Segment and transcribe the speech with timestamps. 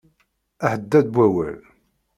[0.65, 1.59] Aḥeddad n wawal.